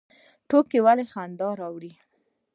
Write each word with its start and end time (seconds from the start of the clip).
ټوکې 0.47 0.79
ولې 0.85 1.05
خندا 1.11 1.49
راوړي؟ 1.59 1.91